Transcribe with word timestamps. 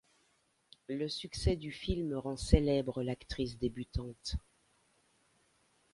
Le 0.87 1.07
succès 1.07 1.55
du 1.55 1.71
film 1.71 2.15
rend 2.15 2.35
célèbre 2.35 3.03
l'actrice 3.03 3.59
débutante. 3.59 4.35